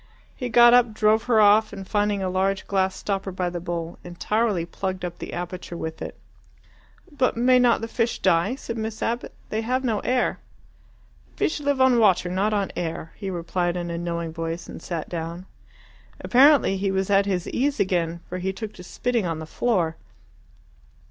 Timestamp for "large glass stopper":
2.31-3.31